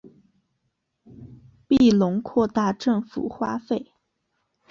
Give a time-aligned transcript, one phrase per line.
[1.67, 3.91] 庇隆扩大政府花费。